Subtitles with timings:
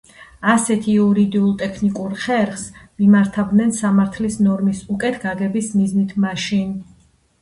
[0.51, 2.63] ასეთ იურიდიულ-ტექნიკურ ხერხს
[3.03, 6.73] მიმართავდნენ სამართლის ნორმის უკეთ გაგების მიზნით მაშინ